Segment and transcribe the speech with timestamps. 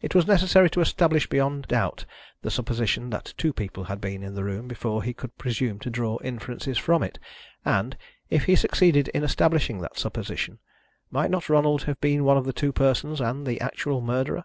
[0.00, 2.04] It was necessary to establish beyond doubt
[2.42, 5.90] the supposition that two people had been in the room before he could presume to
[5.90, 7.18] draw inferences from it.
[7.64, 7.96] And,
[8.30, 10.60] if he succeeded in establishing that supposition,
[11.10, 14.44] might not Ronald have been one of the two persons, and the actual murderer?